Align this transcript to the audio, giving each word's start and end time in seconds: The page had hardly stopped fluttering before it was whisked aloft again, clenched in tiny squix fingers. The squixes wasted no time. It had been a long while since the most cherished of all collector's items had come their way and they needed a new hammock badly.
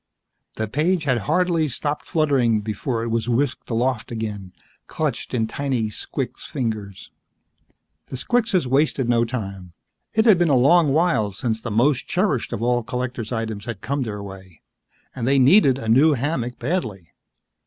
The 0.55 0.67
page 0.67 1.03
had 1.03 1.19
hardly 1.29 1.67
stopped 1.67 2.07
fluttering 2.07 2.61
before 2.61 3.03
it 3.03 3.09
was 3.09 3.29
whisked 3.29 3.69
aloft 3.69 4.09
again, 4.11 4.51
clenched 4.87 5.31
in 5.31 5.45
tiny 5.45 5.89
squix 5.89 6.43
fingers. 6.47 7.11
The 8.07 8.17
squixes 8.17 8.65
wasted 8.65 9.07
no 9.07 9.25
time. 9.25 9.73
It 10.15 10.25
had 10.25 10.39
been 10.39 10.49
a 10.49 10.55
long 10.55 10.91
while 10.91 11.31
since 11.33 11.61
the 11.61 11.69
most 11.69 12.07
cherished 12.07 12.51
of 12.51 12.63
all 12.63 12.81
collector's 12.81 13.31
items 13.31 13.65
had 13.65 13.81
come 13.81 14.01
their 14.01 14.23
way 14.23 14.63
and 15.13 15.27
they 15.27 15.37
needed 15.37 15.77
a 15.77 15.87
new 15.87 16.13
hammock 16.13 16.57
badly. 16.57 17.11